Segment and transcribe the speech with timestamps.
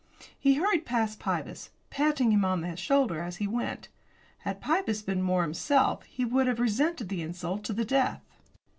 [0.39, 3.89] He hurried past Pybus, patting him on the shoulder as he went.
[4.39, 8.25] Had Pybus been more himself he would have resented the insult to the death.